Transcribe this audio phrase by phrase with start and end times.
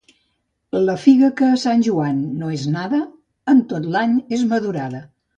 [0.85, 3.01] La figa que a Sant Joan no és nada,
[3.53, 5.03] en tot l'any és madurada.